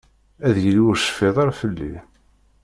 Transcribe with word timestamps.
Ad 0.47 0.55
yili 0.63 0.81
ur 0.89 0.97
tecfiḍ 0.97 1.35
ara 1.41 1.59
fell-i. 1.61 1.93